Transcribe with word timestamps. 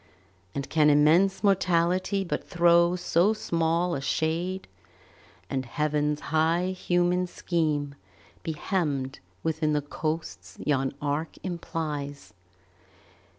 And 0.55 0.67
can 0.67 0.89
immense 0.89 1.43
Mortality 1.43 2.23
but 2.23 2.49
throw 2.49 2.95
So 2.95 3.33
small 3.33 3.93
a 3.93 4.01
shade, 4.01 4.67
and 5.47 5.63
Heaven's 5.63 6.21
high 6.33 6.69
human 6.71 7.27
scheme 7.27 7.93
Be 8.41 8.53
hemmed 8.53 9.19
within 9.43 9.73
the 9.73 9.81
coasts 9.83 10.57
yon 10.65 10.95
arc 11.03 11.35
implies? 11.43 12.33